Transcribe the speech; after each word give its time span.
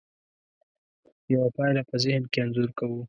یوه 1.33 1.47
پایله 1.55 1.81
په 1.89 1.95
ذهن 2.03 2.23
کې 2.31 2.39
انځور 2.43 2.69
کوو. 2.79 2.99